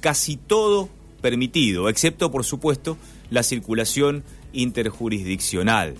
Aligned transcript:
casi 0.00 0.36
todo 0.36 0.88
permitido, 1.20 1.88
excepto, 1.88 2.30
por 2.30 2.44
supuesto, 2.44 2.96
la 3.30 3.42
circulación 3.42 4.24
interjurisdiccional. 4.52 5.94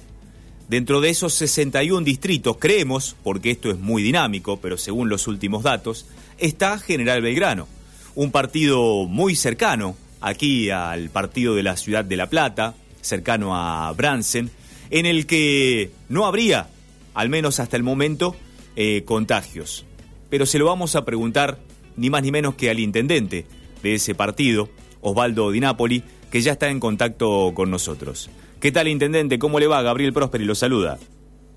Dentro 0.69 1.01
de 1.01 1.11
esos 1.11 1.35
61 1.35 2.05
distritos, 2.05 2.59
creemos, 2.59 3.17
porque 3.23 3.51
esto 3.51 3.71
es 3.71 3.79
muy 3.79 4.03
dinámico, 4.03 4.59
pero 4.59 4.77
según 4.77 5.09
los 5.09 5.27
últimos 5.27 5.63
datos, 5.63 6.07
está 6.37 6.79
General 6.79 7.23
Belgrano, 7.23 7.67
un 8.15 8.31
partido 8.31 9.07
muy 9.07 9.35
cercano 9.35 9.97
aquí 10.21 10.71
al 10.71 11.11
partido 11.11 11.55
de 11.55 11.63
la 11.63 11.77
ciudad 11.77 12.05
de 12.05 12.17
La 12.17 12.29
Plata, 12.29 12.75
cercano 13.01 13.57
a 13.57 13.93
Bransen, 13.93 14.51
en 14.91 15.07
el 15.07 15.27
que 15.27 15.91
no 16.09 16.27
habría, 16.27 16.69
al 17.15 17.29
menos 17.29 17.61
hasta 17.61 17.77
el 17.77 17.83
momento, 17.83 18.37
eh, 18.77 19.05
contagios. 19.05 19.85
Pero 20.31 20.47
se 20.47 20.59
lo 20.59 20.67
vamos 20.67 20.97
a 20.97 21.05
preguntar 21.05 21.59
ni 21.97 22.11
más 22.11 22.23
ni 22.23 22.31
menos 22.31 22.55
que 22.55 22.71
al 22.71 22.79
intendente 22.79 23.47
de 23.83 23.95
ese 23.95 24.15
partido, 24.15 24.69
Osvaldo 25.01 25.51
Di 25.51 25.61
Napoli, 25.61 26.03
que 26.31 26.41
ya 26.41 26.53
está 26.53 26.69
en 26.69 26.81
contacto 26.81 27.53
con 27.55 27.71
nosotros. 27.71 28.31
¿Qué 28.61 28.73
tal, 28.73 28.89
intendente? 28.89 29.39
¿Cómo 29.39 29.61
le 29.61 29.67
va? 29.67 29.83
Gabriel 29.83 30.13
Prósperi 30.13 30.45
lo 30.45 30.55
saluda. 30.55 30.99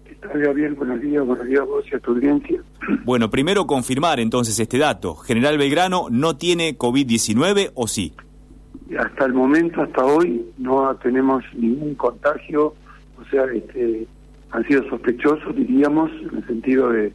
¿Qué 0.06 0.16
tal, 0.16 0.40
Gabriel? 0.40 0.76
Buenos 0.76 1.02
días, 1.02 1.26
buenos 1.26 1.48
días 1.48 1.62
a 1.62 1.64
vos 1.64 1.84
y 1.92 1.96
a 1.96 2.00
tu 2.00 2.12
audiencia. 2.12 2.62
Bueno, 3.06 3.30
primero 3.30 3.66
confirmar 3.66 4.20
entonces 4.20 4.60
este 4.60 4.78
dato. 4.78 5.16
¿General 5.16 5.58
Belgrano 5.58 6.08
no 6.12 6.38
tiene 6.38 6.78
COVID-19 6.78 7.72
o 7.74 7.88
sí? 7.88 8.14
Hasta 8.98 9.26
el 9.26 9.34
momento, 9.34 9.82
hasta 9.82 10.04
hoy, 10.06 10.46
no 10.58 10.96
tenemos 10.98 11.44
ningún 11.56 11.96
contagio, 11.96 12.76
o 13.20 13.26
sea, 13.30 13.46
este, 13.46 14.06
han 14.52 14.68
sido 14.68 14.88
sospechosos, 14.90 15.56
diríamos, 15.56 16.12
en 16.12 16.38
el 16.38 16.48
sentido 16.48 16.90
de 16.90 17.14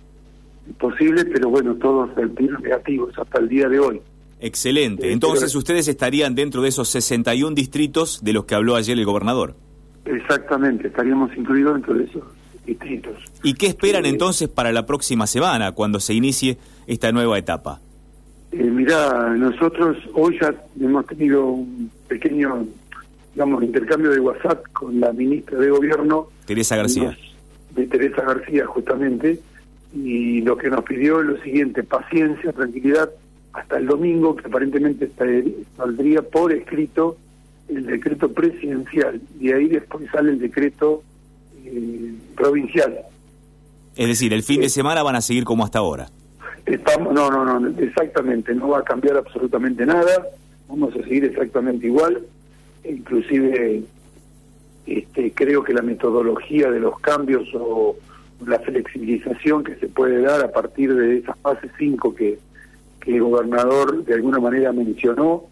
posible, 0.78 1.24
pero 1.26 1.50
bueno, 1.50 1.74
todos 1.76 2.10
sentidos 2.14 2.60
negativos 2.60 3.16
hasta 3.18 3.38
el 3.38 3.48
día 3.48 3.68
de 3.68 3.78
hoy. 3.78 4.00
Excelente. 4.40 5.12
Entonces 5.12 5.54
ustedes 5.54 5.88
estarían 5.88 6.34
dentro 6.34 6.62
de 6.62 6.68
esos 6.68 6.88
61 6.88 7.54
distritos 7.54 8.22
de 8.22 8.32
los 8.32 8.44
que 8.44 8.54
habló 8.54 8.76
ayer 8.76 8.98
el 8.98 9.04
gobernador. 9.04 9.54
Exactamente, 10.04 10.88
estaríamos 10.88 11.36
incluidos 11.36 11.74
dentro 11.74 11.94
de 11.94 12.04
esos 12.04 12.22
distritos. 12.64 13.14
¿Y 13.42 13.54
qué 13.54 13.66
esperan 13.66 14.04
eh, 14.06 14.10
entonces 14.10 14.48
para 14.48 14.72
la 14.72 14.86
próxima 14.86 15.26
semana, 15.26 15.72
cuando 15.72 16.00
se 16.00 16.14
inicie 16.14 16.58
esta 16.86 17.12
nueva 17.12 17.38
etapa? 17.38 17.80
Eh, 18.52 18.62
mirá, 18.62 19.34
nosotros 19.36 19.96
hoy 20.14 20.38
ya 20.40 20.54
hemos 20.80 21.06
tenido 21.06 21.46
un 21.46 21.90
pequeño, 22.08 22.66
digamos, 23.34 23.62
intercambio 23.62 24.10
de 24.10 24.20
WhatsApp 24.20 24.64
con 24.72 25.00
la 25.00 25.12
ministra 25.12 25.58
de 25.58 25.70
Gobierno. 25.70 26.28
Teresa 26.44 26.76
García. 26.76 27.16
De 27.74 27.86
Teresa 27.86 28.22
García, 28.22 28.64
justamente, 28.66 29.40
y 29.94 30.40
lo 30.42 30.56
que 30.56 30.70
nos 30.70 30.84
pidió 30.84 31.20
es 31.20 31.26
lo 31.26 31.42
siguiente, 31.42 31.82
paciencia, 31.82 32.52
tranquilidad, 32.52 33.10
hasta 33.56 33.78
el 33.78 33.86
domingo, 33.86 34.36
que 34.36 34.46
aparentemente 34.46 35.10
saldría 35.76 36.20
por 36.20 36.52
escrito 36.52 37.16
el 37.68 37.86
decreto 37.86 38.30
presidencial, 38.30 39.20
y 39.40 39.50
ahí 39.50 39.66
después 39.68 40.08
sale 40.12 40.30
el 40.30 40.38
decreto 40.38 41.02
eh, 41.64 42.12
provincial. 42.36 42.98
Es 43.96 44.06
decir, 44.06 44.32
el 44.34 44.42
fin 44.42 44.60
de 44.60 44.68
semana 44.68 45.02
van 45.02 45.16
a 45.16 45.22
seguir 45.22 45.44
como 45.44 45.64
hasta 45.64 45.78
ahora. 45.78 46.08
Estamos, 46.66 47.14
no, 47.14 47.30
no, 47.30 47.58
no, 47.58 47.78
exactamente, 47.78 48.54
no 48.54 48.68
va 48.68 48.80
a 48.80 48.84
cambiar 48.84 49.16
absolutamente 49.16 49.86
nada, 49.86 50.26
vamos 50.68 50.94
a 50.94 51.02
seguir 51.02 51.24
exactamente 51.24 51.86
igual, 51.86 52.22
inclusive 52.84 53.84
este, 54.86 55.32
creo 55.32 55.64
que 55.64 55.72
la 55.72 55.82
metodología 55.82 56.70
de 56.70 56.80
los 56.80 57.00
cambios 57.00 57.48
o 57.54 57.96
la 58.46 58.58
flexibilización 58.58 59.64
que 59.64 59.76
se 59.76 59.88
puede 59.88 60.20
dar 60.20 60.44
a 60.44 60.52
partir 60.52 60.94
de 60.94 61.18
esa 61.18 61.34
fase 61.36 61.70
5 61.78 62.14
que, 62.14 62.38
el 63.14 63.22
gobernador 63.22 64.04
de 64.04 64.14
alguna 64.14 64.38
manera 64.38 64.72
mencionó, 64.72 65.44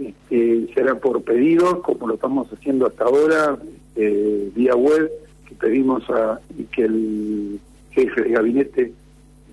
este, 0.00 0.72
será 0.74 0.94
por 0.96 1.22
pedido, 1.22 1.82
como 1.82 2.08
lo 2.08 2.14
estamos 2.14 2.52
haciendo 2.52 2.86
hasta 2.86 3.04
ahora, 3.04 3.58
este, 3.88 4.50
vía 4.54 4.74
web, 4.74 5.10
que 5.46 5.54
pedimos 5.54 6.08
a 6.10 6.40
que 6.72 6.82
el 6.82 7.60
jefe 7.90 8.22
de 8.22 8.30
gabinete 8.30 8.92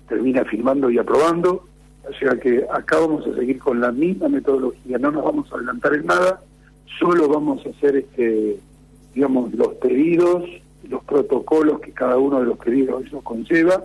termina 0.08 0.44
firmando 0.44 0.90
y 0.90 0.98
aprobando. 0.98 1.64
O 2.08 2.12
sea 2.18 2.34
que 2.36 2.66
acá 2.72 2.98
vamos 2.98 3.26
a 3.26 3.34
seguir 3.34 3.58
con 3.58 3.80
la 3.80 3.92
misma 3.92 4.28
metodología, 4.28 4.98
no 4.98 5.12
nos 5.12 5.24
vamos 5.24 5.52
a 5.52 5.56
adelantar 5.56 5.94
en 5.94 6.06
nada, 6.06 6.40
solo 6.98 7.28
vamos 7.28 7.64
a 7.64 7.70
hacer 7.70 7.96
este 7.96 8.58
digamos 9.14 9.52
los 9.54 9.74
pedidos, 9.74 10.44
los 10.88 11.04
protocolos 11.04 11.80
que 11.80 11.92
cada 11.92 12.18
uno 12.18 12.40
de 12.40 12.46
los 12.46 12.58
pedidos 12.58 13.04
eso 13.06 13.20
conlleva 13.20 13.84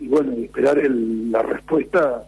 y 0.00 0.08
bueno, 0.08 0.32
esperar 0.32 0.78
la 0.90 1.42
respuesta 1.42 2.24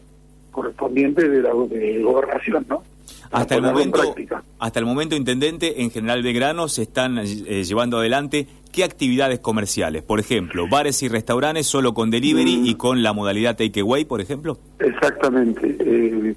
correspondiente 0.55 1.29
de 1.29 1.43
la 1.43 1.51
de 1.69 2.03
gobernación, 2.03 2.65
¿no? 2.69 2.83
Hasta 3.31 3.57
el 3.57 3.63
momento, 3.63 4.15
hasta 4.61 4.79
el 4.79 4.87
momento, 4.87 5.17
intendente, 5.17 5.83
en 5.83 5.91
General 5.91 6.23
Belgrano 6.23 6.69
se 6.69 6.83
están 6.83 7.19
eh, 7.19 7.65
llevando 7.65 7.99
adelante 7.99 8.47
qué 8.73 8.85
actividades 8.85 9.41
comerciales, 9.41 10.03
por 10.03 10.21
ejemplo, 10.21 10.69
bares 10.69 11.03
y 11.03 11.09
restaurantes 11.09 11.67
solo 11.67 11.95
con 11.95 12.11
delivery 12.11 12.59
mm. 12.59 12.67
y 12.67 12.75
con 12.77 13.03
la 13.03 13.13
modalidad 13.13 13.57
takeaway, 13.57 14.05
por 14.05 14.21
ejemplo. 14.21 14.59
Exactamente. 14.79 15.77
Eh, 15.81 16.35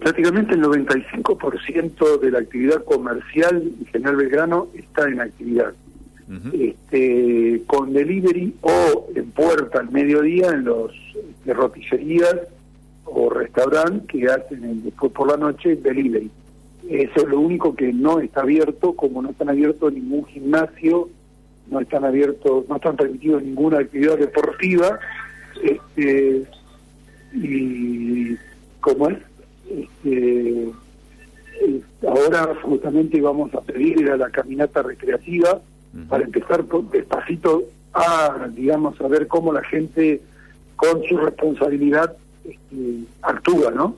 prácticamente 0.00 0.54
el 0.54 0.62
95% 0.62 2.20
de 2.20 2.30
la 2.30 2.38
actividad 2.38 2.84
comercial 2.84 3.62
en 3.80 3.86
General 3.86 4.16
Belgrano 4.16 4.68
está 4.74 5.08
en 5.08 5.20
actividad. 5.20 5.74
este, 6.52 7.62
con 7.66 7.92
delivery 7.92 8.54
o 8.60 9.08
en 9.14 9.30
puerta 9.30 9.80
al 9.80 9.90
mediodía 9.90 10.48
en 10.50 10.64
los 10.64 10.92
de 11.44 11.54
roticerías 11.54 12.36
o 13.18 13.30
restaurante 13.30 14.06
que 14.06 14.26
hacen 14.26 14.84
después 14.84 15.12
por 15.12 15.28
la 15.28 15.36
noche 15.36 15.74
delivery. 15.76 16.30
Eso 16.88 17.16
es 17.16 17.24
lo 17.24 17.40
único 17.40 17.74
que 17.74 17.92
no 17.92 18.20
está 18.20 18.42
abierto, 18.42 18.94
como 18.94 19.20
no 19.20 19.30
están 19.30 19.48
abiertos 19.48 19.92
ningún 19.92 20.24
gimnasio, 20.26 21.08
no 21.68 21.80
están 21.80 22.04
abiertos, 22.04 22.68
no 22.68 22.76
están 22.76 22.96
permitidos 22.96 23.42
ninguna 23.42 23.80
actividad 23.80 24.18
deportiva, 24.18 25.00
este, 25.62 26.44
y 27.34 28.36
como 28.80 29.10
es, 29.10 29.18
este, 29.68 30.68
ahora 32.06 32.54
justamente 32.62 33.20
vamos 33.20 33.52
a 33.54 33.60
pedir 33.60 34.10
a 34.10 34.16
la 34.16 34.30
caminata 34.30 34.82
recreativa 34.82 35.60
para 36.08 36.24
empezar 36.24 36.64
despacito 36.92 37.64
a, 37.92 38.48
digamos, 38.54 39.00
a 39.00 39.08
ver 39.08 39.26
cómo 39.26 39.52
la 39.52 39.64
gente 39.64 40.20
con 40.76 41.02
su 41.02 41.16
responsabilidad 41.16 42.16
este, 42.48 43.04
actúa, 43.22 43.70
¿no? 43.70 43.96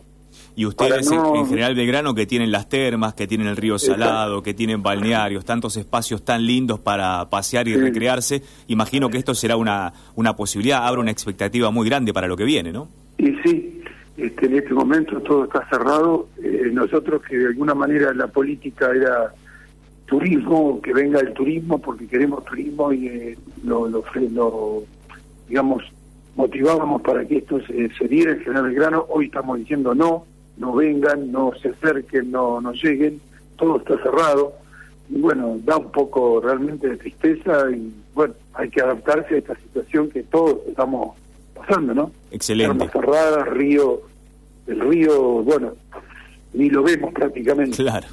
Y 0.56 0.66
ustedes 0.66 1.10
en, 1.10 1.46
General 1.46 1.74
Belgrano 1.74 2.14
que 2.14 2.26
tienen 2.26 2.52
las 2.52 2.68
termas, 2.68 3.14
que 3.14 3.26
tienen 3.26 3.46
el 3.46 3.56
río 3.56 3.78
Salado, 3.78 4.42
que 4.42 4.54
tienen 4.54 4.82
balnearios, 4.82 5.44
tantos 5.44 5.76
espacios 5.76 6.24
tan 6.24 6.44
lindos 6.44 6.80
para 6.80 7.28
pasear 7.30 7.68
y 7.68 7.76
recrearse, 7.76 8.42
imagino 8.66 9.08
que 9.08 9.18
esto 9.18 9.34
será 9.34 9.56
una, 9.56 9.92
una 10.16 10.36
posibilidad, 10.36 10.86
abre 10.86 11.00
una 11.00 11.10
expectativa 11.10 11.70
muy 11.70 11.88
grande 11.88 12.12
para 12.12 12.26
lo 12.26 12.36
que 12.36 12.44
viene, 12.44 12.72
¿no? 12.72 12.88
Y 13.18 13.32
sí, 13.42 13.80
este, 14.16 14.46
en 14.46 14.56
este 14.56 14.74
momento 14.74 15.20
todo 15.20 15.44
está 15.44 15.66
cerrado. 15.68 16.28
Eh, 16.42 16.70
nosotros 16.72 17.22
que 17.22 17.38
de 17.38 17.46
alguna 17.48 17.74
manera 17.74 18.12
la 18.12 18.26
política 18.26 18.90
era 18.94 19.32
turismo, 20.06 20.80
que 20.82 20.92
venga 20.92 21.20
el 21.20 21.32
turismo 21.32 21.78
porque 21.78 22.06
queremos 22.06 22.44
turismo 22.44 22.92
y 22.92 23.06
eh, 23.06 23.38
lo, 23.64 23.88
lo, 23.88 24.04
lo, 24.32 24.82
digamos, 25.48 25.84
motivábamos 26.40 27.02
para 27.02 27.26
que 27.26 27.36
esto 27.36 27.60
se, 27.66 28.08
diera 28.08 28.32
en 28.32 28.40
General 28.40 28.64
Belgrano, 28.64 29.06
hoy 29.10 29.26
estamos 29.26 29.58
diciendo 29.58 29.94
no, 29.94 30.24
no 30.56 30.74
vengan, 30.74 31.30
no 31.30 31.52
se 31.60 31.68
acerquen, 31.68 32.30
no, 32.30 32.62
no 32.62 32.72
lleguen, 32.72 33.20
todo 33.56 33.76
está 33.76 33.98
cerrado, 34.02 34.54
y 35.10 35.20
bueno, 35.20 35.58
da 35.64 35.76
un 35.76 35.92
poco 35.92 36.40
realmente 36.40 36.88
de 36.88 36.96
tristeza 36.96 37.70
y 37.70 37.92
bueno, 38.14 38.32
hay 38.54 38.70
que 38.70 38.80
adaptarse 38.80 39.34
a 39.34 39.38
esta 39.38 39.54
situación 39.56 40.08
que 40.08 40.22
todos 40.22 40.56
estamos 40.66 41.14
pasando, 41.54 41.92
¿no? 41.94 42.10
Excelente. 42.30 42.88
cerrada, 42.88 43.44
río, 43.44 44.00
el 44.66 44.80
río, 44.80 45.42
bueno, 45.42 45.72
ni 46.54 46.70
lo 46.70 46.82
vemos 46.82 47.12
prácticamente. 47.12 47.76
Claro. 47.76 48.06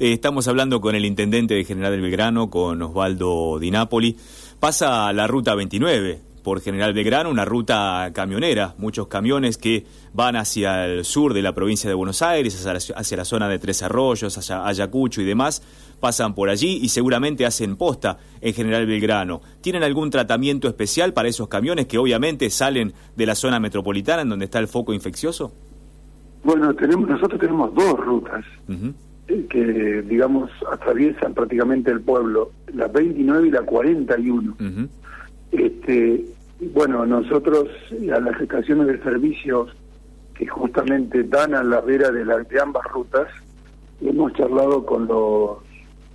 Eh, 0.00 0.14
estamos 0.14 0.48
hablando 0.48 0.80
con 0.80 0.96
el 0.96 1.04
intendente 1.04 1.54
de 1.54 1.64
General 1.64 2.00
Belgrano, 2.00 2.50
con 2.50 2.82
Osvaldo 2.82 3.60
Di 3.60 3.70
Napoli. 3.70 4.16
Pasa 4.58 5.12
la 5.12 5.28
ruta 5.28 5.54
29, 5.54 6.31
por 6.42 6.60
General 6.60 6.92
Belgrano, 6.92 7.30
una 7.30 7.44
ruta 7.44 8.10
camionera, 8.12 8.74
muchos 8.78 9.06
camiones 9.06 9.56
que 9.56 9.84
van 10.12 10.36
hacia 10.36 10.86
el 10.86 11.04
sur 11.04 11.34
de 11.34 11.42
la 11.42 11.54
provincia 11.54 11.88
de 11.88 11.94
Buenos 11.94 12.22
Aires, 12.22 12.66
hacia 12.66 13.16
la, 13.16 13.24
zona 13.24 13.48
de 13.48 13.58
Tres 13.58 13.82
Arroyos, 13.82 14.36
hacia 14.36 14.66
Ayacucho 14.66 15.22
y 15.22 15.24
demás, 15.24 15.62
pasan 16.00 16.34
por 16.34 16.48
allí 16.48 16.80
y 16.82 16.88
seguramente 16.88 17.46
hacen 17.46 17.76
posta 17.76 18.18
en 18.40 18.54
General 18.54 18.86
Belgrano. 18.86 19.40
¿Tienen 19.60 19.82
algún 19.82 20.10
tratamiento 20.10 20.68
especial 20.68 21.12
para 21.12 21.28
esos 21.28 21.48
camiones 21.48 21.86
que 21.86 21.98
obviamente 21.98 22.50
salen 22.50 22.92
de 23.16 23.26
la 23.26 23.34
zona 23.34 23.60
metropolitana 23.60 24.22
en 24.22 24.28
donde 24.28 24.46
está 24.46 24.58
el 24.58 24.68
foco 24.68 24.92
infeccioso? 24.92 25.52
Bueno, 26.44 26.74
tenemos, 26.74 27.08
nosotros 27.08 27.40
tenemos 27.40 27.72
dos 27.74 27.98
rutas 28.00 28.44
eh, 29.28 29.46
que, 29.48 30.02
digamos, 30.02 30.50
atraviesan 30.70 31.34
prácticamente 31.34 31.92
el 31.92 32.00
pueblo, 32.00 32.50
la 32.74 32.88
29 32.88 33.48
y 33.48 33.50
la 33.50 33.62
41. 33.62 34.56
Este, 35.52 36.24
bueno, 36.72 37.06
nosotros 37.06 37.68
a 38.14 38.20
las 38.20 38.40
estaciones 38.40 38.86
de 38.86 38.98
servicios 39.02 39.70
que 40.34 40.46
justamente 40.46 41.22
dan 41.24 41.54
a 41.54 41.62
la 41.62 41.80
vera 41.80 42.10
de, 42.10 42.24
la, 42.24 42.38
de 42.38 42.60
ambas 42.60 42.84
rutas. 42.92 43.28
Hemos 44.00 44.32
charlado 44.32 44.84
con 44.84 45.06
los 45.06 45.58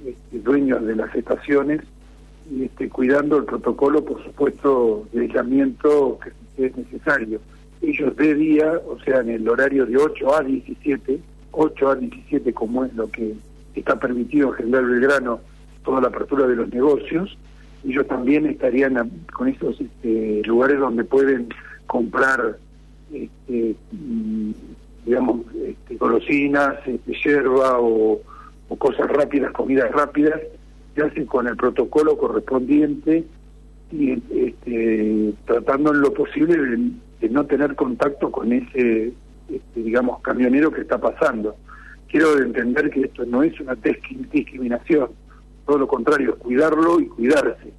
este, 0.06 0.40
dueños 0.40 0.86
de 0.86 0.96
las 0.96 1.14
estaciones 1.16 1.82
este, 2.60 2.90
cuidando 2.90 3.38
el 3.38 3.46
protocolo, 3.46 4.04
por 4.04 4.24
supuesto, 4.24 5.08
de 5.12 5.22
aislamiento 5.22 6.18
que 6.56 6.66
es 6.66 6.78
necesario. 6.78 7.40
Ellos 7.82 8.16
de 8.16 8.36
día, 8.36 8.82
o 8.88 9.00
sea, 9.00 9.20
en 9.20 9.30
el 9.30 9.48
horario 9.48 9.86
de 9.86 9.98
8 9.98 10.36
a 10.36 10.44
17, 10.44 11.20
8 11.52 11.90
a 11.90 11.96
17 11.96 12.54
como 12.54 12.86
es 12.86 12.94
lo 12.96 13.10
que 13.10 13.36
está 13.76 14.00
permitido 14.00 14.50
en 14.50 14.54
General 14.54 14.86
Belgrano, 14.86 15.40
toda 15.84 16.02
la 16.02 16.08
apertura 16.08 16.48
de 16.48 16.56
los 16.56 16.70
negocios, 16.70 17.38
ellos 17.88 18.06
también 18.08 18.46
estarían 18.46 19.10
con 19.34 19.48
esos 19.48 19.80
este, 19.80 20.42
lugares 20.46 20.80
donde 20.80 21.06
pueden 21.06 21.48
comprar, 21.86 22.58
este, 23.14 23.76
mm, 23.92 24.52
digamos, 25.06 25.42
este, 25.66 25.96
golosinas, 25.96 26.76
yerba 27.24 27.80
o, 27.80 28.22
cosas 28.78 29.08
rápidas, 29.08 29.54
comidas 29.54 29.90
rápidas, 29.92 30.42
se 30.94 31.02
hacen 31.02 31.26
con 31.26 31.48
el 31.48 31.56
protocolo 31.56 32.18
correspondiente 32.18 33.24
y 33.90 34.18
tratando 35.46 35.94
en 35.94 36.02
lo 36.02 36.14
posible 36.14 36.58
de, 37.22 37.30
no 37.30 37.46
tener 37.46 37.76
contacto 37.76 38.30
con 38.30 38.52
ese, 38.52 39.14
digamos, 39.74 40.22
camionero 40.22 40.70
que 40.72 40.82
está 40.82 40.98
pasando. 40.98 41.56
Quiero 42.10 42.38
entender 42.38 42.90
que 42.90 43.02
esto 43.02 43.26
no 43.26 43.42
es 43.42 43.58
una 43.62 43.76
discriminación, 43.76 45.10
todo 45.68 45.78
lo 45.78 45.88
contrario, 45.88 46.32
es 46.32 46.36
cuidarlo 46.38 47.00
y 47.00 47.08
cuidarse, 47.08 47.72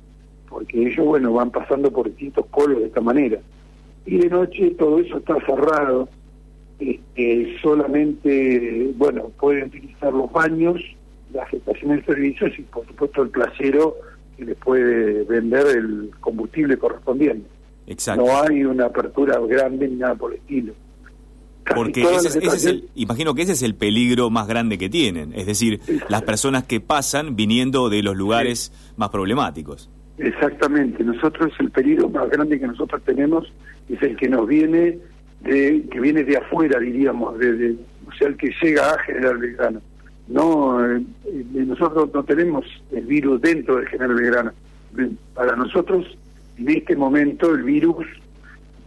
porque 0.48 0.86
ellos, 0.86 1.04
bueno, 1.06 1.32
van 1.32 1.50
pasando 1.50 1.90
por 1.90 2.06
distintos 2.06 2.46
polos 2.46 2.80
de 2.80 2.86
esta 2.86 3.00
manera. 3.00 3.40
Y 4.06 4.18
de 4.18 4.28
noche 4.28 4.70
todo 4.78 5.00
eso 5.00 5.18
está 5.18 5.34
cerrado, 5.46 6.08
este, 6.78 7.56
solamente, 7.60 8.92
bueno, 8.96 9.32
pueden 9.40 9.64
utilizar 9.64 10.12
los 10.12 10.30
baños, 10.30 10.80
las 11.32 11.52
estaciones 11.52 12.06
de 12.06 12.14
servicios 12.14 12.58
y 12.58 12.62
por 12.62 12.86
supuesto 12.86 13.22
el 13.22 13.30
placero 13.30 13.96
que 14.36 14.44
les 14.44 14.56
puede 14.56 15.24
vender 15.24 15.66
el 15.76 16.10
combustible 16.20 16.76
correspondiente. 16.76 17.48
Exacto. 17.86 18.24
No 18.24 18.42
hay 18.42 18.64
una 18.64 18.86
apertura 18.86 19.38
grande 19.40 19.88
ni 19.88 19.96
nada 19.96 20.14
por 20.14 20.32
el 20.32 20.38
estilo. 20.38 20.74
Porque 21.74 22.02
ese, 22.02 22.38
es 22.38 22.64
el, 22.66 22.88
imagino 22.94 23.34
que 23.34 23.42
ese 23.42 23.52
es 23.52 23.62
el 23.62 23.74
peligro 23.74 24.30
más 24.30 24.46
grande 24.46 24.78
que 24.78 24.88
tienen, 24.88 25.32
es 25.34 25.46
decir, 25.46 25.80
las 26.08 26.22
personas 26.22 26.64
que 26.64 26.80
pasan 26.80 27.36
viniendo 27.36 27.88
de 27.88 28.02
los 28.02 28.16
lugares 28.16 28.72
más 28.96 29.10
problemáticos. 29.10 29.90
Exactamente, 30.18 31.04
nosotros 31.04 31.52
el 31.60 31.70
peligro 31.70 32.08
más 32.08 32.28
grande 32.30 32.58
que 32.58 32.66
nosotros 32.66 33.02
tenemos 33.04 33.52
es 33.88 34.02
el 34.02 34.16
que 34.16 34.28
nos 34.28 34.46
viene 34.46 34.98
de 35.40 35.84
que 35.90 36.00
viene 36.00 36.24
de 36.24 36.36
afuera, 36.36 36.80
diríamos, 36.80 37.38
de, 37.38 37.76
o 38.06 38.12
sea, 38.12 38.28
el 38.28 38.36
que 38.36 38.52
llega 38.60 38.92
a 38.92 38.98
General 39.00 39.38
Belgrano. 39.38 39.80
No, 40.26 40.84
eh, 40.84 41.02
eh, 41.26 41.44
nosotros 41.66 42.10
no 42.12 42.22
tenemos 42.24 42.64
el 42.92 43.06
virus 43.06 43.40
dentro 43.40 43.76
de 43.76 43.86
General 43.86 44.14
Belgrano. 44.14 44.52
Para 45.34 45.54
nosotros, 45.56 46.06
en 46.58 46.68
este 46.68 46.96
momento, 46.96 47.54
el 47.54 47.62
virus 47.62 48.06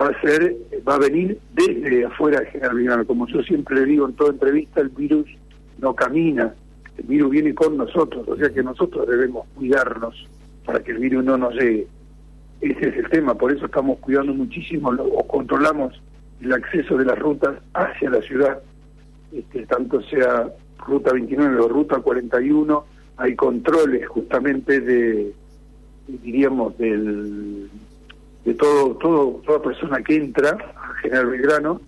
va 0.01 0.07
a 0.07 0.21
ser, 0.21 0.55
va 0.87 0.95
a 0.95 0.99
venir 0.99 1.39
desde 1.53 2.05
afuera 2.05 2.39
de 2.39 2.47
General 2.47 2.75
Belgrano. 2.75 3.05
Como 3.05 3.27
yo 3.27 3.43
siempre 3.43 3.75
le 3.75 3.85
digo 3.85 4.07
en 4.07 4.15
toda 4.15 4.31
entrevista, 4.31 4.81
el 4.81 4.89
virus 4.89 5.27
no 5.77 5.93
camina, 5.93 6.53
el 6.97 7.03
virus 7.05 7.31
viene 7.31 7.53
con 7.53 7.77
nosotros, 7.77 8.27
o 8.27 8.35
sea 8.35 8.49
que 8.49 8.63
nosotros 8.63 9.07
debemos 9.07 9.45
cuidarnos 9.55 10.27
para 10.65 10.79
que 10.83 10.91
el 10.91 10.99
virus 10.99 11.23
no 11.23 11.37
nos 11.37 11.53
llegue. 11.53 11.87
Ese 12.61 12.89
es 12.89 12.97
el 12.97 13.09
tema, 13.09 13.35
por 13.35 13.51
eso 13.51 13.65
estamos 13.65 13.99
cuidando 13.99 14.33
muchísimo 14.33 14.89
o 14.89 15.27
controlamos 15.27 15.99
el 16.41 16.53
acceso 16.53 16.97
de 16.97 17.05
las 17.05 17.17
rutas 17.17 17.55
hacia 17.73 18.09
la 18.09 18.21
ciudad, 18.21 18.59
este, 19.31 19.65
tanto 19.65 20.01
sea 20.03 20.51
ruta 20.85 21.13
29 21.13 21.59
o 21.59 21.67
ruta 21.67 21.99
41, 21.99 22.85
hay 23.17 23.35
controles 23.35 24.07
justamente 24.07 24.79
de, 24.79 25.33
diríamos, 26.07 26.77
del 26.77 27.69
de 28.45 28.53
todo, 28.55 28.95
todo 28.95 29.41
toda 29.45 29.61
persona 29.61 30.01
que 30.01 30.15
entra 30.15 30.57
a 30.75 30.93
General 31.01 31.27
Belgrano 31.27 31.81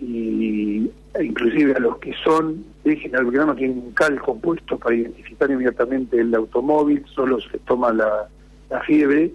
y 0.00 0.90
inclusive 1.20 1.74
a 1.74 1.80
los 1.80 1.98
que 1.98 2.12
son 2.24 2.64
de 2.84 2.96
General 2.96 3.24
Belgrano 3.24 3.54
tienen 3.54 3.78
un 3.78 3.92
cal 3.92 4.20
compuesto 4.20 4.78
para 4.78 4.94
identificar 4.94 5.50
inmediatamente 5.50 6.20
el 6.20 6.34
automóvil, 6.34 7.04
solo 7.14 7.40
se 7.40 7.58
toma 7.58 7.92
la, 7.92 8.28
la 8.70 8.80
fiebre 8.82 9.32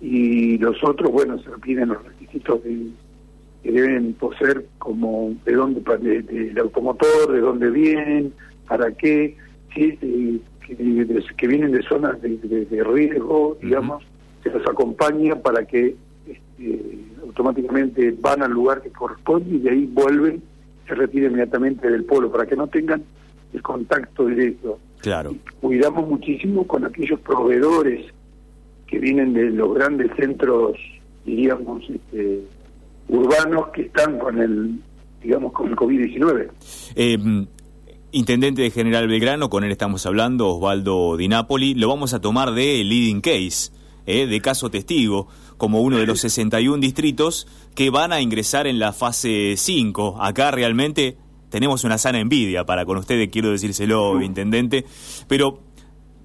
y 0.00 0.58
los 0.58 0.82
otros, 0.82 1.10
bueno, 1.12 1.38
se 1.38 1.50
piden 1.62 1.90
los 1.90 2.02
requisitos 2.04 2.60
que 3.62 3.70
deben 3.70 4.14
poseer 4.14 4.66
como 4.78 5.34
de 5.44 5.52
dónde, 5.52 5.80
del 6.00 6.58
automotor, 6.58 7.32
de 7.32 7.40
dónde 7.40 7.70
vienen, 7.70 8.32
para 8.66 8.90
qué, 8.92 9.36
si, 9.74 9.96
que, 9.96 11.46
vienen 11.46 11.72
de 11.72 11.82
zonas 11.82 12.20
de, 12.22 12.84
riesgo, 12.84 13.58
digamos, 13.60 14.02
se 14.42 14.50
los 14.50 14.66
acompaña 14.66 15.36
para 15.36 15.64
que 15.64 15.96
este, 16.26 16.98
automáticamente 17.22 18.14
van 18.20 18.42
al 18.42 18.52
lugar 18.52 18.82
que 18.82 18.90
corresponde 18.90 19.56
y 19.56 19.58
de 19.58 19.70
ahí 19.70 19.86
vuelven, 19.86 20.42
se 20.86 20.94
retiran 20.94 21.32
inmediatamente 21.32 21.90
del 21.90 22.04
pueblo 22.04 22.30
para 22.30 22.46
que 22.46 22.56
no 22.56 22.66
tengan 22.66 23.02
el 23.52 23.62
contacto 23.62 24.26
directo. 24.26 24.78
Claro. 25.00 25.34
cuidamos 25.62 26.06
muchísimo 26.06 26.66
con 26.66 26.84
aquellos 26.84 27.18
proveedores 27.20 28.04
que 28.86 28.98
vienen 28.98 29.32
de 29.32 29.50
los 29.50 29.74
grandes 29.74 30.10
centros, 30.14 30.76
diríamos, 31.24 31.82
este, 31.88 32.42
urbanos 33.08 33.68
que 33.68 33.82
están 33.82 34.18
con 34.18 34.38
el, 34.38 34.78
digamos, 35.22 35.52
con 35.52 35.68
el 35.68 35.76
COVID-19. 35.76 36.50
Eh, 36.96 37.46
intendente 38.12 38.60
de 38.60 38.70
General 38.70 39.08
Belgrano, 39.08 39.48
con 39.48 39.64
él 39.64 39.72
estamos 39.72 40.04
hablando, 40.04 40.48
Osvaldo 40.48 41.16
Di 41.16 41.28
Napoli, 41.28 41.74
lo 41.74 41.88
vamos 41.88 42.12
a 42.12 42.20
tomar 42.20 42.52
de 42.52 42.84
leading 42.84 43.22
case 43.22 43.72
eh, 44.10 44.26
de 44.26 44.40
caso 44.40 44.70
testigo, 44.70 45.28
como 45.56 45.80
uno 45.80 45.98
de 45.98 46.06
los 46.06 46.20
61 46.22 46.78
distritos 46.78 47.46
que 47.74 47.90
van 47.90 48.12
a 48.12 48.20
ingresar 48.20 48.66
en 48.66 48.78
la 48.78 48.92
fase 48.92 49.54
5. 49.56 50.18
Acá 50.20 50.50
realmente 50.50 51.16
tenemos 51.50 51.84
una 51.84 51.98
sana 51.98 52.20
envidia 52.20 52.64
para 52.64 52.84
con 52.84 52.96
ustedes, 52.98 53.28
quiero 53.30 53.50
decírselo, 53.50 54.20
intendente, 54.22 54.84
pero 55.28 55.60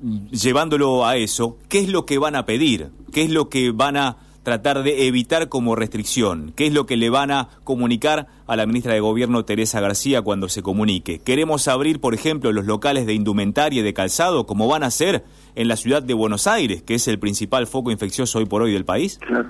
mm, 0.02 0.28
llevándolo 0.28 1.06
a 1.06 1.18
eso, 1.18 1.58
¿qué 1.68 1.80
es 1.80 1.90
lo 1.90 2.06
que 2.06 2.18
van 2.18 2.36
a 2.36 2.46
pedir? 2.46 2.92
¿Qué 3.12 3.24
es 3.24 3.30
lo 3.30 3.50
que 3.50 3.72
van 3.72 3.98
a 3.98 4.18
tratar 4.46 4.84
de 4.84 5.08
evitar 5.08 5.50
como 5.50 5.76
restricción? 5.76 6.54
¿Qué 6.56 6.68
es 6.68 6.74
lo 6.74 6.86
que 6.86 6.96
le 6.96 7.10
van 7.10 7.32
a 7.32 7.50
comunicar 7.66 8.28
a 8.48 8.56
la 8.56 8.66
ministra 8.66 8.94
de 8.94 9.02
Gobierno 9.02 9.44
Teresa 9.44 9.82
García 9.82 10.22
cuando 10.22 10.48
se 10.48 10.62
comunique? 10.62 11.20
¿Queremos 11.20 11.68
abrir, 11.68 12.00
por 12.00 12.14
ejemplo, 12.14 12.54
los 12.54 12.66
locales 12.66 13.06
de 13.06 13.14
indumentaria 13.14 13.82
y 13.82 13.84
de 13.84 13.94
calzado 13.94 14.46
como 14.46 14.70
van 14.70 14.84
a 14.84 14.92
ser 14.92 15.26
en 15.56 15.68
la 15.68 15.76
ciudad 15.76 16.02
de 16.02 16.14
Buenos 16.14 16.48
Aires, 16.48 16.84
que 16.84 16.94
es 16.94 17.10
el 17.10 17.20
principal 17.20 17.68
foco 17.68 17.92
infeccioso 17.92 18.40
hoy 18.40 18.46
por 18.46 18.62
hoy 18.62 18.72
del 18.72 18.86
país? 18.86 19.20
Claro. 19.26 19.50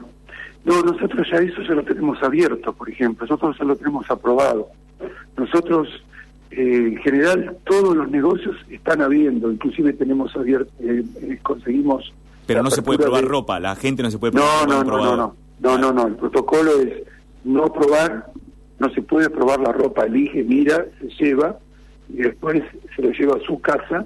No, 0.64 0.82
nosotros 0.82 1.28
ya 1.30 1.38
eso 1.38 1.64
se 1.64 1.76
lo 1.76 1.84
tenemos 1.84 2.18
abierto, 2.24 2.74
por 2.74 2.90
ejemplo, 2.90 3.28
nosotros 3.28 3.56
ya 3.60 3.66
lo 3.66 3.76
tenemos 3.76 4.10
aprobado. 4.10 4.70
Nosotros, 5.38 5.90
eh, 6.50 6.94
en 6.94 6.98
general, 6.98 7.58
todos 7.66 7.96
los 7.96 8.10
negocios 8.10 8.56
están 8.72 9.02
habiendo, 9.02 9.52
inclusive 9.52 9.94
tenemos 9.94 10.36
abierto, 10.36 10.72
eh, 10.80 11.04
eh, 11.22 11.38
conseguimos 11.44 12.12
pero 12.48 12.64
no 12.64 12.70
se 12.70 12.82
puede 12.82 13.00
probar 13.00 13.24
de... 13.24 13.28
ropa, 13.28 13.60
la 13.60 13.76
gente 13.76 14.04
no 14.04 14.12
se 14.12 14.18
puede 14.20 14.34
probar 14.34 14.68
no, 14.68 14.84
ropa. 14.84 14.98
No, 14.98 15.04
no, 15.04 15.16
no, 15.16 15.18
no, 15.18 15.36
no, 15.60 15.78
no, 15.78 15.92
no, 15.94 16.08
el 16.08 16.16
protocolo 16.16 16.80
es 16.80 17.04
no 17.44 17.72
probar, 17.72 18.32
no 18.80 18.90
se 18.90 19.02
puede 19.02 19.30
probar 19.30 19.60
la 19.60 19.72
ropa, 19.72 20.06
elige, 20.06 20.44
mira, 20.44 20.86
se 21.00 21.08
lleva, 21.24 21.58
y 22.10 22.18
después 22.18 22.62
se 22.96 23.02
lo 23.02 23.12
lleva 23.12 23.36
a 23.36 23.46
su 23.46 23.60
casa 23.62 24.06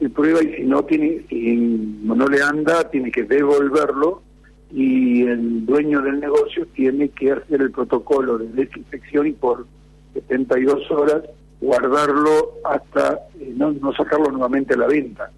y 0.00 0.08
prueba 0.08 0.42
y 0.42 0.54
si 0.54 0.62
no 0.62 0.84
tiene 0.84 1.24
si 1.28 1.56
no 1.56 2.26
le 2.26 2.42
anda 2.42 2.88
tiene 2.90 3.10
que 3.10 3.24
devolverlo 3.24 4.22
y 4.70 5.22
el 5.22 5.66
dueño 5.66 6.02
del 6.02 6.20
negocio 6.20 6.66
tiene 6.74 7.08
que 7.10 7.32
hacer 7.32 7.62
el 7.62 7.70
protocolo 7.70 8.38
de 8.38 8.48
desinfección 8.48 9.26
y 9.26 9.32
por 9.32 9.66
72 10.14 10.90
horas 10.90 11.22
guardarlo 11.60 12.52
hasta 12.64 13.18
eh, 13.40 13.52
no, 13.56 13.72
no 13.72 13.92
sacarlo 13.92 14.30
nuevamente 14.30 14.74
a 14.74 14.78
la 14.78 14.86
venta 14.86 15.30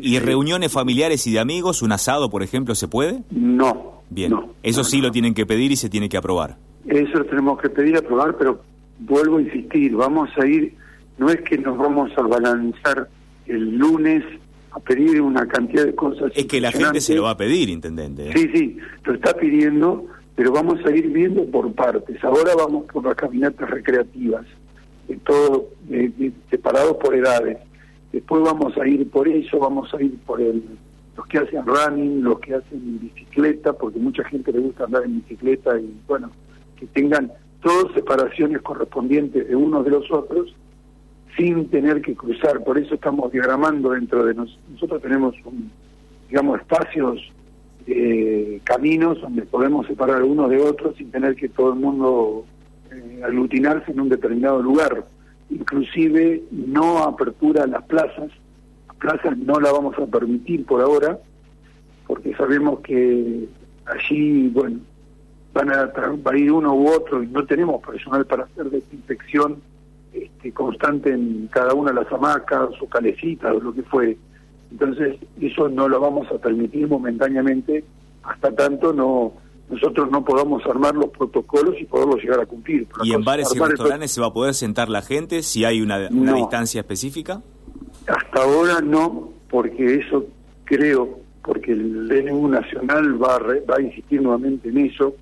¿Y 0.00 0.18
reuniones 0.18 0.72
familiares 0.72 1.26
y 1.26 1.32
de 1.32 1.40
amigos, 1.40 1.82
un 1.82 1.92
asado, 1.92 2.30
por 2.30 2.42
ejemplo, 2.42 2.74
se 2.74 2.88
puede? 2.88 3.22
No. 3.30 4.02
Bien, 4.10 4.34
eso 4.62 4.84
sí 4.84 5.00
lo 5.00 5.10
tienen 5.10 5.34
que 5.34 5.46
pedir 5.46 5.72
y 5.72 5.76
se 5.76 5.88
tiene 5.88 6.08
que 6.08 6.16
aprobar. 6.16 6.56
Eso 6.86 7.18
lo 7.18 7.24
tenemos 7.24 7.60
que 7.60 7.70
pedir, 7.70 7.96
aprobar, 7.96 8.36
pero 8.36 8.62
vuelvo 9.00 9.38
a 9.38 9.42
insistir, 9.42 9.94
vamos 9.94 10.28
a 10.40 10.46
ir, 10.46 10.74
no 11.18 11.30
es 11.30 11.40
que 11.42 11.58
nos 11.58 11.76
vamos 11.78 12.10
a 12.16 12.22
balanzar 12.22 13.08
el 13.46 13.76
lunes 13.76 14.22
a 14.72 14.80
pedir 14.80 15.20
una 15.20 15.46
cantidad 15.46 15.84
de 15.84 15.94
cosas. 15.94 16.32
Es 16.34 16.46
que 16.46 16.60
la 16.60 16.72
gente 16.72 17.00
se 17.00 17.14
lo 17.14 17.24
va 17.24 17.30
a 17.30 17.36
pedir, 17.36 17.68
intendente. 17.70 18.28
¿eh? 18.28 18.32
Sí, 18.34 18.50
sí, 18.52 18.76
lo 19.04 19.14
está 19.14 19.34
pidiendo, 19.34 20.06
pero 20.34 20.52
vamos 20.52 20.84
a 20.84 20.90
ir 20.90 21.08
viendo 21.08 21.44
por 21.46 21.72
partes. 21.72 22.22
Ahora 22.24 22.54
vamos 22.56 22.84
por 22.92 23.04
las 23.04 23.14
caminatas 23.14 23.70
recreativas, 23.70 24.44
de 25.08 25.16
todo 25.18 25.68
separados 26.50 26.96
por 26.96 27.14
edades. 27.14 27.58
Después 28.14 28.44
vamos 28.44 28.78
a 28.78 28.86
ir 28.86 29.10
por 29.10 29.26
eso, 29.26 29.58
vamos 29.58 29.92
a 29.92 30.00
ir 30.00 30.16
por 30.20 30.40
el, 30.40 30.62
los 31.16 31.26
que 31.26 31.38
hacen 31.38 31.66
running, 31.66 32.22
los 32.22 32.38
que 32.38 32.54
hacen 32.54 33.00
bicicleta, 33.00 33.72
porque 33.72 33.98
mucha 33.98 34.22
gente 34.22 34.52
le 34.52 34.60
gusta 34.60 34.84
andar 34.84 35.02
en 35.02 35.16
bicicleta 35.16 35.76
y 35.80 35.92
bueno, 36.06 36.30
que 36.76 36.86
tengan 36.86 37.32
todas 37.60 37.92
separaciones 37.92 38.62
correspondientes 38.62 39.48
de 39.48 39.56
unos 39.56 39.84
de 39.84 39.90
los 39.90 40.08
otros, 40.12 40.54
sin 41.36 41.68
tener 41.70 42.02
que 42.02 42.14
cruzar. 42.14 42.62
Por 42.62 42.78
eso 42.78 42.94
estamos 42.94 43.32
diagramando 43.32 43.90
dentro 43.90 44.24
de 44.24 44.34
nosotros. 44.34 44.64
Nosotros 44.70 45.02
tenemos, 45.02 45.34
un, 45.44 45.72
digamos, 46.28 46.60
espacios, 46.60 47.20
eh, 47.88 48.60
caminos 48.62 49.20
donde 49.22 49.42
podemos 49.42 49.88
separar 49.88 50.22
unos 50.22 50.50
de 50.50 50.58
otros 50.58 50.94
sin 50.96 51.10
tener 51.10 51.34
que 51.34 51.48
todo 51.48 51.72
el 51.72 51.80
mundo 51.80 52.44
eh, 52.92 53.22
aglutinarse 53.24 53.90
en 53.90 53.98
un 53.98 54.08
determinado 54.08 54.62
lugar. 54.62 55.04
Inclusive 55.50 56.42
no 56.50 56.98
apertura 56.98 57.64
a 57.64 57.66
las 57.66 57.82
plazas. 57.84 58.30
Las 58.88 58.96
plazas 58.98 59.38
no 59.38 59.60
la 59.60 59.72
vamos 59.72 59.96
a 59.98 60.06
permitir 60.06 60.64
por 60.64 60.80
ahora, 60.80 61.18
porque 62.06 62.34
sabemos 62.36 62.80
que 62.80 63.48
allí, 63.86 64.48
bueno, 64.48 64.80
van 65.52 65.70
a, 65.70 65.86
va 65.86 66.36
ir 66.36 66.50
uno 66.50 66.74
u 66.74 66.88
otro 66.88 67.22
y 67.22 67.28
no 67.28 67.44
tenemos 67.44 67.84
personal 67.84 68.26
para 68.26 68.44
hacer 68.44 68.70
desinfección 68.70 69.62
este, 70.12 70.52
constante 70.52 71.12
en 71.12 71.48
cada 71.52 71.74
una 71.74 71.92
de 71.92 72.02
las 72.02 72.12
hamacas 72.12 72.70
o 72.80 72.86
calecitas 72.86 73.52
o 73.52 73.60
lo 73.60 73.74
que 73.74 73.82
fue. 73.82 74.16
Entonces, 74.70 75.16
eso 75.40 75.68
no 75.68 75.88
lo 75.88 76.00
vamos 76.00 76.30
a 76.30 76.38
permitir 76.38 76.88
momentáneamente 76.88 77.84
hasta 78.24 78.50
tanto 78.52 78.92
no 78.92 79.34
nosotros 79.70 80.10
no 80.10 80.24
podamos 80.24 80.64
armar 80.66 80.94
los 80.94 81.08
protocolos 81.10 81.74
y 81.80 81.84
poderlos 81.84 82.22
llegar 82.22 82.40
a 82.40 82.46
cumplir. 82.46 82.86
¿Y 83.02 83.12
en 83.12 83.24
bares 83.24 83.54
y 83.54 83.58
restaurantes 83.58 84.12
se 84.12 84.20
va 84.20 84.28
a 84.28 84.32
poder 84.32 84.54
sentar 84.54 84.88
la 84.88 85.02
gente 85.02 85.42
si 85.42 85.64
hay 85.64 85.80
una, 85.80 86.08
distancia 86.08 86.80
específica? 86.80 87.42
Hasta 88.06 88.42
ahora 88.42 88.80
no, 88.80 89.30
porque 89.48 89.94
eso 89.94 90.26
creo, 90.64 91.18
porque 91.42 91.72
el 91.72 92.08
DNU 92.08 92.48
Nacional 92.48 93.22
va 93.22 93.36
a, 93.36 93.38
va 93.38 93.76
a 93.78 93.82
insistir 93.82 94.20
nuevamente 94.20 94.68
en 94.68 94.78
eso, 94.78 95.14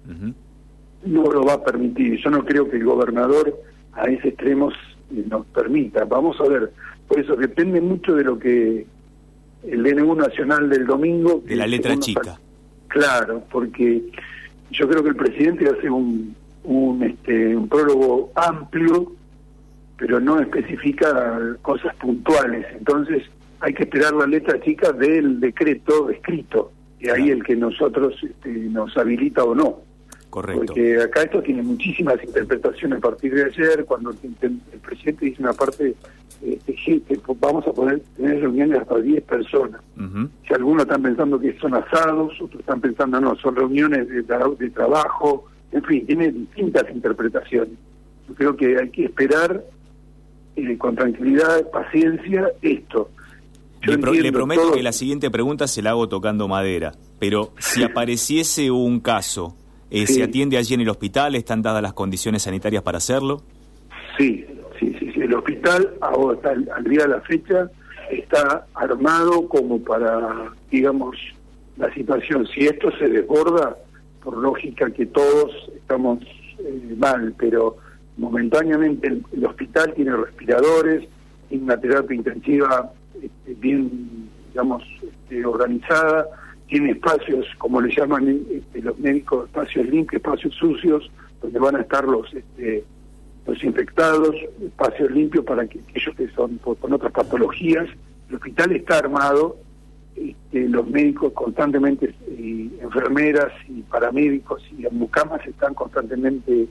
no 1.04 1.22
lo 1.24 1.44
va 1.44 1.54
a 1.54 1.62
permitir. 1.62 2.20
Yo 2.22 2.30
no 2.30 2.44
creo 2.44 2.68
que 2.68 2.76
el 2.76 2.84
gobernador 2.84 3.56
a 3.92 4.04
ese 4.04 4.28
extremo 4.28 4.70
nos 5.10 5.46
permita. 5.46 6.04
Vamos 6.04 6.40
a 6.40 6.48
ver, 6.48 6.72
por 7.06 7.20
eso 7.20 7.36
depende 7.36 7.80
mucho 7.80 8.14
de 8.14 8.24
lo 8.24 8.38
que 8.38 8.86
el 9.64 9.82
DNU 9.82 10.14
nacional 10.16 10.68
del 10.68 10.86
domingo... 10.86 11.42
De 11.44 11.56
la 11.56 11.66
letra 11.66 11.96
chica. 11.98 12.40
Claro, 12.92 13.42
porque 13.50 14.02
yo 14.70 14.86
creo 14.86 15.02
que 15.02 15.08
el 15.08 15.16
presidente 15.16 15.66
hace 15.66 15.88
un, 15.88 16.36
un, 16.64 17.02
este, 17.02 17.56
un 17.56 17.66
prólogo 17.66 18.30
amplio, 18.34 19.12
pero 19.96 20.20
no 20.20 20.38
especifica 20.38 21.56
cosas 21.62 21.94
puntuales. 21.96 22.66
Entonces 22.76 23.22
hay 23.60 23.72
que 23.72 23.84
esperar 23.84 24.12
la 24.12 24.26
letra 24.26 24.60
chica 24.60 24.92
del 24.92 25.40
decreto 25.40 26.10
escrito, 26.10 26.70
y 27.00 27.08
ahí 27.08 27.30
el 27.30 27.42
que 27.42 27.56
nosotros 27.56 28.14
este, 28.22 28.50
nos 28.50 28.94
habilita 28.98 29.42
o 29.42 29.54
no. 29.54 29.78
Correcto. 30.28 30.66
Porque 30.66 31.00
acá 31.00 31.22
esto 31.22 31.40
tiene 31.40 31.62
muchísimas 31.62 32.22
interpretaciones 32.22 32.98
a 32.98 33.00
partir 33.00 33.34
de 33.34 33.44
ayer, 33.44 33.86
cuando 33.86 34.10
el, 34.10 34.60
presidente 34.82 35.24
dice 35.24 35.42
una 35.42 35.54
parte, 35.54 35.94
este, 36.40 37.20
vamos 37.40 37.66
a 37.66 37.72
poder 37.72 38.00
tener 38.16 38.40
reuniones 38.40 38.80
hasta 38.80 38.98
10 38.98 39.22
personas. 39.24 39.80
Si 40.46 40.54
algunos 40.54 40.82
están 40.82 41.02
pensando 41.02 41.38
que 41.38 41.56
son 41.58 41.74
asados, 41.74 42.32
otros 42.40 42.60
están 42.60 42.80
pensando, 42.80 43.20
no, 43.20 43.36
son 43.36 43.56
reuniones 43.56 44.08
de, 44.08 44.22
de 44.22 44.70
trabajo, 44.70 45.46
en 45.70 45.82
fin, 45.84 46.06
tiene 46.06 46.30
distintas 46.30 46.84
interpretaciones. 46.92 47.74
Yo 48.28 48.34
creo 48.34 48.56
que 48.56 48.76
hay 48.78 48.90
que 48.90 49.04
esperar 49.04 49.62
eh, 50.56 50.78
con 50.78 50.94
tranquilidad, 50.96 51.70
paciencia, 51.70 52.48
esto. 52.60 53.10
le, 53.82 53.96
le, 53.96 54.32
prometo 54.32 54.72
que 54.72 54.82
la 54.82 54.92
siguiente 54.92 55.30
pregunta 55.30 55.66
se 55.66 55.82
la 55.82 55.90
hago 55.90 56.08
tocando 56.08 56.48
madera, 56.48 56.92
pero 57.18 57.52
si 57.58 57.82
apareciese 57.82 58.70
un 58.70 59.00
caso 59.00 59.56
eh, 59.94 60.06
¿Se 60.06 60.22
atiende 60.22 60.56
allí 60.56 60.72
en 60.72 60.80
el 60.80 60.88
hospital? 60.88 61.34
¿Están 61.34 61.60
dadas 61.60 61.82
las 61.82 61.92
condiciones 61.92 62.44
sanitarias 62.44 62.82
para 62.82 62.96
hacerlo? 62.96 63.42
Sí, 64.16 64.46
sí, 64.98 65.12
sí. 65.12 65.20
El 65.20 65.34
hospital, 65.34 65.94
ahora, 66.00 66.50
al 66.74 66.84
día 66.84 67.02
de 67.02 67.08
la 67.08 67.20
fecha, 67.22 67.70
está 68.10 68.66
armado 68.74 69.48
como 69.48 69.82
para, 69.82 70.52
digamos, 70.70 71.16
la 71.76 71.92
situación. 71.94 72.46
Si 72.46 72.66
esto 72.66 72.90
se 72.98 73.08
desborda, 73.08 73.76
por 74.22 74.36
lógica 74.36 74.90
que 74.90 75.06
todos 75.06 75.50
estamos 75.74 76.20
eh, 76.58 76.94
mal, 76.96 77.34
pero 77.36 77.76
momentáneamente 78.16 79.08
el, 79.08 79.44
hospital 79.44 79.92
tiene 79.94 80.16
respiradores, 80.16 81.08
tiene 81.48 81.64
una 81.64 81.76
terapia 81.76 82.16
intensiva 82.16 82.92
este, 83.20 83.54
bien, 83.54 84.28
digamos, 84.48 84.84
este, 85.02 85.44
organizada, 85.44 86.26
tiene 86.68 86.92
espacios, 86.92 87.46
como 87.58 87.80
le 87.80 87.94
llaman 87.94 88.44
este, 88.50 88.82
los 88.82 88.98
médicos, 88.98 89.46
espacios 89.46 89.86
limpios, 89.86 90.22
espacios 90.22 90.54
sucios, 90.54 91.10
donde 91.40 91.58
van 91.58 91.76
a 91.76 91.80
estar 91.80 92.04
los 92.04 92.32
este, 92.32 92.84
los 93.46 93.62
infectados, 93.64 94.34
espacios 94.64 95.10
limpios 95.10 95.44
para 95.44 95.66
que 95.66 95.80
aquellos 95.80 96.14
que 96.16 96.28
son 96.28 96.58
con 96.58 96.92
otras 96.92 97.12
patologías. 97.12 97.88
El 98.28 98.36
hospital 98.36 98.72
está 98.72 98.98
armado, 98.98 99.56
este, 100.16 100.68
los 100.68 100.86
médicos 100.88 101.32
constantemente, 101.32 102.14
enfermeras 102.80 103.52
y 103.68 103.82
paramédicos 103.82 104.62
y 104.76 104.86
mucamas 104.94 105.46
están 105.46 105.74
constantemente 105.74 106.66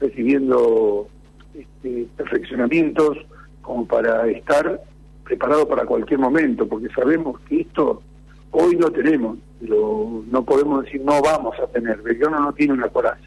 recibiendo 0.00 1.08
este, 1.54 2.06
perfeccionamientos 2.16 3.18
como 3.62 3.86
para 3.86 4.26
estar 4.28 4.80
preparado 5.24 5.68
para 5.68 5.84
cualquier 5.84 6.20
momento, 6.20 6.66
porque 6.66 6.88
sabemos 6.94 7.40
que 7.48 7.60
esto 7.60 8.02
Hoy 8.50 8.76
lo 8.76 8.90
tenemos, 8.90 9.38
pero 9.60 10.22
no 10.30 10.44
podemos 10.44 10.84
decir 10.84 11.02
no 11.02 11.20
vamos 11.20 11.54
a 11.60 11.66
tener. 11.66 12.00
Belgrano 12.00 12.40
no 12.40 12.52
tiene 12.52 12.72
una 12.72 12.88
coraza. 12.88 13.20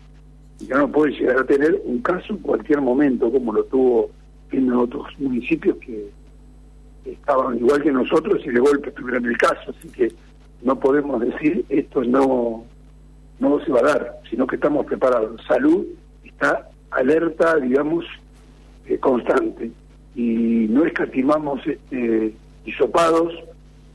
No 0.70 0.92
puede 0.92 1.14
llegar 1.14 1.40
a 1.40 1.46
tener 1.46 1.82
un 1.86 2.02
caso 2.02 2.34
en 2.34 2.40
cualquier 2.40 2.82
momento, 2.82 3.32
como 3.32 3.54
lo 3.54 3.64
tuvo 3.66 4.12
en 4.52 4.72
otros 4.74 5.08
municipios 5.20 5.78
que 5.78 6.10
estaban 7.06 7.58
igual 7.58 7.82
que 7.82 7.92
nosotros 7.92 8.42
y 8.46 8.50
de 8.50 8.60
golpe 8.60 8.92
tuvieron 8.92 9.26
el 9.26 9.38
caso. 9.38 9.74
Así 9.78 9.90
que 9.90 10.12
no 10.62 10.80
podemos 10.80 11.22
decir 11.22 11.66
esto 11.70 12.04
no, 12.04 12.66
no 13.40 13.66
se 13.66 13.72
va 13.72 13.80
a 13.80 13.84
dar, 13.84 14.20
sino 14.30 14.46
que 14.48 14.56
estamos 14.56 14.86
preparados. 14.86 15.42
Salud 15.48 15.86
está 16.24 16.70
alerta, 16.92 17.58
digamos, 17.58 18.06
eh, 18.86 18.98
constante. 18.98 19.72
Y 20.16 20.68
no 20.70 20.86
escatimamos 20.86 21.66
este, 21.66 22.34
hisopados 22.66 23.34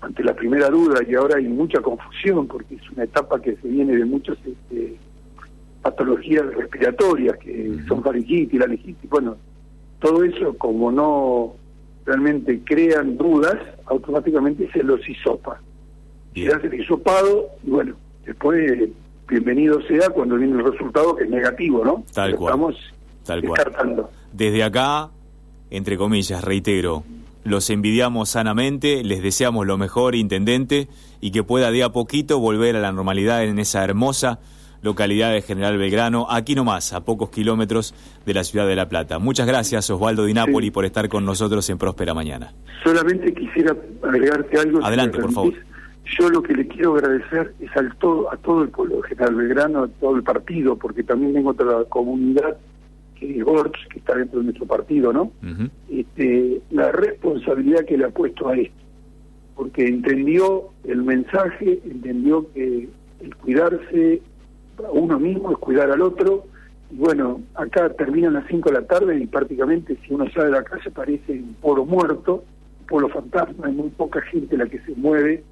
ante 0.00 0.24
la 0.24 0.34
primera 0.34 0.68
duda 0.68 1.00
y 1.06 1.14
ahora 1.14 1.36
hay 1.36 1.46
mucha 1.46 1.80
confusión 1.80 2.46
porque 2.46 2.76
es 2.76 2.90
una 2.90 3.04
etapa 3.04 3.40
que 3.40 3.56
se 3.56 3.68
viene 3.68 3.96
de 3.96 4.04
muchas 4.04 4.36
este, 4.44 4.96
patologías 5.82 6.46
respiratorias 6.54 7.36
que 7.38 7.78
son 7.88 8.02
faringitis, 8.02 8.58
la 8.58 8.66
legitis, 8.66 9.08
bueno, 9.08 9.36
todo 9.98 10.24
eso 10.24 10.56
como 10.58 10.90
no 10.90 11.54
realmente 12.04 12.60
crean 12.64 13.16
dudas, 13.16 13.56
automáticamente 13.86 14.70
se 14.72 14.82
los 14.82 15.06
hisopa. 15.08 15.60
Se 16.34 16.48
hace 16.48 16.66
el 16.66 16.80
hisopado 16.80 17.46
y 17.64 17.70
bueno, 17.70 17.94
después 18.24 18.90
bienvenido 19.28 19.80
sea 19.82 20.10
cuando 20.10 20.36
viene 20.36 20.58
el 20.58 20.70
resultado 20.70 21.16
que 21.16 21.24
es 21.24 21.30
negativo, 21.30 21.84
¿no? 21.84 22.04
Tal 22.12 22.36
cual. 22.36 22.54
Estamos 22.54 22.76
Tal 23.24 23.40
descartando. 23.40 24.10
Desde 24.32 24.62
acá, 24.62 25.10
entre 25.70 25.96
comillas, 25.96 26.44
reitero, 26.44 27.04
los 27.42 27.70
envidiamos 27.70 28.28
sanamente, 28.28 29.02
les 29.02 29.22
deseamos 29.22 29.66
lo 29.66 29.78
mejor, 29.78 30.14
intendente, 30.14 30.88
y 31.20 31.30
que 31.30 31.42
pueda 31.42 31.70
de 31.70 31.82
a 31.82 31.90
poquito 31.90 32.38
volver 32.38 32.76
a 32.76 32.80
la 32.80 32.92
normalidad 32.92 33.44
en 33.44 33.58
esa 33.58 33.82
hermosa 33.82 34.40
localidad 34.82 35.32
de 35.32 35.42
General 35.42 35.76
Belgrano, 35.78 36.26
aquí 36.30 36.54
nomás, 36.54 36.92
a 36.92 37.04
pocos 37.04 37.30
kilómetros 37.30 37.94
de 38.24 38.34
la 38.34 38.44
ciudad 38.44 38.66
de 38.66 38.76
La 38.76 38.88
Plata. 38.88 39.18
Muchas 39.18 39.46
gracias, 39.46 39.88
Osvaldo 39.90 40.24
Di 40.24 40.34
Napoli, 40.34 40.70
por 40.70 40.84
estar 40.84 41.08
con 41.08 41.24
nosotros 41.24 41.68
en 41.70 41.78
Próspera 41.78 42.14
Mañana. 42.14 42.52
Solamente 42.84 43.32
quisiera 43.34 43.76
agregarte 44.02 44.58
algo. 44.58 44.84
Adelante, 44.84 45.18
por 45.18 45.32
favor. 45.32 45.54
Yo 46.18 46.28
lo 46.30 46.40
que 46.40 46.54
le 46.54 46.68
quiero 46.68 46.94
agradecer 46.94 47.52
es 47.58 47.76
al 47.76 47.96
todo, 47.96 48.32
a 48.32 48.36
todo 48.36 48.62
el 48.62 48.68
pueblo 48.68 48.96
de 49.02 49.08
General 49.08 49.34
Belgrano, 49.34 49.82
a 49.84 49.88
todo 49.88 50.14
el 50.14 50.22
partido, 50.22 50.76
porque 50.76 51.02
también 51.02 51.34
tengo 51.34 51.50
otra 51.50 51.84
comunidad 51.88 52.56
que 53.18 53.38
es 53.38 53.44
que 53.90 53.98
está 53.98 54.14
dentro 54.14 54.40
de 54.40 54.44
nuestro 54.44 54.66
partido, 54.66 55.12
¿no? 55.12 55.32
este, 55.90 56.60
la 56.70 56.92
responsabilidad 56.92 57.84
que 57.84 57.96
le 57.96 58.04
ha 58.04 58.10
puesto 58.10 58.48
a 58.48 58.56
esto, 58.56 58.76
porque 59.54 59.86
entendió 59.86 60.68
el 60.84 61.02
mensaje, 61.02 61.80
entendió 61.84 62.52
que 62.52 62.88
el 63.20 63.36
cuidarse 63.36 64.20
uno 64.90 65.18
mismo 65.18 65.52
es 65.52 65.58
cuidar 65.58 65.90
al 65.90 66.02
otro, 66.02 66.44
y 66.90 66.96
bueno, 66.96 67.40
acá 67.54 67.88
terminan 67.90 68.34
las 68.34 68.46
5 68.48 68.70
de 68.70 68.80
la 68.80 68.86
tarde 68.86 69.18
y 69.18 69.26
prácticamente 69.26 69.96
si 70.02 70.14
uno 70.14 70.30
sale 70.30 70.46
de 70.46 70.52
la 70.52 70.62
calle 70.62 70.90
parece 70.90 71.32
un 71.32 71.54
polo 71.60 71.84
muerto, 71.84 72.44
un 72.80 72.86
polo 72.86 73.08
fantasma, 73.08 73.66
hay 73.66 73.72
muy 73.72 73.88
poca 73.90 74.20
gente 74.22 74.56
la 74.56 74.66
que 74.66 74.78
se 74.80 74.94
mueve 74.94 75.42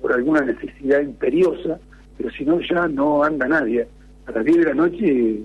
por 0.00 0.12
alguna 0.12 0.42
necesidad 0.42 1.00
imperiosa, 1.00 1.80
pero 2.16 2.30
si 2.30 2.44
no 2.44 2.60
ya 2.60 2.86
no 2.88 3.24
anda 3.24 3.48
nadie. 3.48 3.88
A 4.26 4.32
las 4.32 4.44
10 4.44 4.58
de 4.58 4.64
la 4.64 4.74
noche 4.74 5.40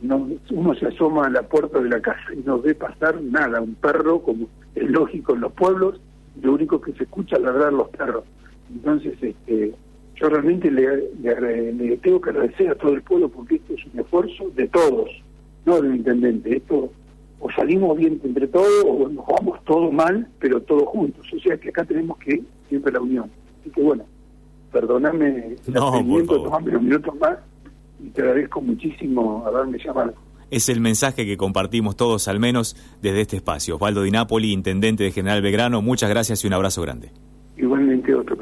no, 0.00 0.28
uno 0.50 0.74
se 0.74 0.86
asoma 0.86 1.26
a 1.26 1.30
la 1.30 1.42
puerta 1.42 1.80
de 1.80 1.88
la 1.88 2.00
casa 2.00 2.32
y 2.32 2.38
no 2.38 2.60
ve 2.60 2.74
pasar 2.74 3.20
nada, 3.22 3.60
un 3.60 3.74
perro, 3.74 4.20
como 4.20 4.48
es 4.74 4.90
lógico 4.90 5.34
en 5.34 5.40
los 5.42 5.52
pueblos, 5.52 6.00
lo 6.42 6.54
único 6.54 6.80
que 6.80 6.92
se 6.92 7.04
escucha 7.04 7.36
es 7.36 7.42
ladrar 7.42 7.72
los 7.72 7.88
perros. 7.90 8.24
Entonces, 8.72 9.14
este, 9.20 9.74
yo 10.16 10.28
realmente 10.28 10.70
le, 10.70 11.10
le, 11.20 11.96
tengo 11.98 12.20
que 12.20 12.30
agradecer 12.30 12.70
a 12.70 12.74
todo 12.74 12.94
el 12.94 13.02
pueblo 13.02 13.28
porque 13.28 13.56
esto 13.56 13.74
es 13.74 13.84
un 13.92 14.00
esfuerzo 14.00 14.50
de 14.54 14.68
todos, 14.68 15.10
no 15.66 15.80
de 15.80 15.88
un 15.88 15.96
intendente. 15.96 16.56
Esto 16.56 16.90
o 17.40 17.50
salimos 17.50 17.96
bien 17.98 18.20
entre 18.24 18.46
todos 18.46 18.84
o 18.86 19.08
nos 19.08 19.26
vamos 19.26 19.62
todos 19.64 19.92
mal, 19.92 20.26
pero 20.38 20.60
todos 20.62 20.84
juntos. 20.84 21.26
O 21.32 21.38
sea 21.40 21.56
que 21.56 21.68
acá 21.68 21.84
tenemos 21.84 22.16
que 22.18 22.42
siempre 22.68 22.92
la 22.92 23.00
unión. 23.00 23.30
Así 23.60 23.70
que 23.70 23.82
bueno, 23.82 24.04
perdóname 24.72 25.56
no, 25.66 25.90
tomarme 26.26 26.70
unos 26.70 26.82
minutos 26.82 27.14
más 27.18 27.38
y 28.02 28.08
te 28.10 28.22
agradezco 28.22 28.60
muchísimo 28.60 29.44
haberme 29.46 29.78
llamado. 29.78 30.14
Es 30.50 30.68
el 30.68 30.80
mensaje 30.80 31.26
que 31.26 31.36
compartimos 31.36 31.96
todos, 31.96 32.28
al 32.28 32.38
menos 32.38 32.76
desde 33.02 33.22
este 33.22 33.36
espacio. 33.36 33.76
Osvaldo 33.76 34.02
Di 34.02 34.10
Napoli, 34.10 34.52
intendente 34.52 35.02
de 35.02 35.10
General 35.10 35.42
Belgrano, 35.42 35.82
muchas 35.82 36.10
gracias 36.10 36.44
y 36.44 36.46
un 36.46 36.52
abrazo 36.52 36.82
grande. 36.82 37.10
Igualmente 37.56 38.14
otro. 38.14 38.36